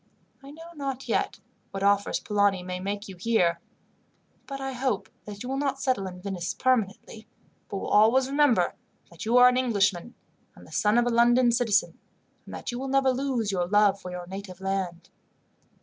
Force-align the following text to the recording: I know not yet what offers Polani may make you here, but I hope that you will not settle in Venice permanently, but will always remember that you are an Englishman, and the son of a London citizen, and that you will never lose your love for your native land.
I 0.41 0.49
know 0.49 0.71
not 0.73 1.07
yet 1.07 1.39
what 1.69 1.83
offers 1.83 2.19
Polani 2.19 2.63
may 2.63 2.79
make 2.79 3.07
you 3.07 3.15
here, 3.17 3.59
but 4.47 4.59
I 4.59 4.71
hope 4.71 5.09
that 5.25 5.43
you 5.43 5.49
will 5.49 5.59
not 5.59 5.79
settle 5.79 6.07
in 6.07 6.19
Venice 6.23 6.55
permanently, 6.55 7.27
but 7.69 7.77
will 7.77 7.87
always 7.89 8.27
remember 8.27 8.73
that 9.11 9.25
you 9.25 9.37
are 9.37 9.47
an 9.47 9.57
Englishman, 9.57 10.15
and 10.55 10.65
the 10.65 10.71
son 10.71 10.97
of 10.97 11.05
a 11.05 11.09
London 11.11 11.51
citizen, 11.51 11.99
and 12.45 12.55
that 12.55 12.71
you 12.71 12.79
will 12.79 12.87
never 12.87 13.11
lose 13.11 13.51
your 13.51 13.67
love 13.67 14.01
for 14.01 14.09
your 14.09 14.25
native 14.25 14.59
land. 14.59 15.11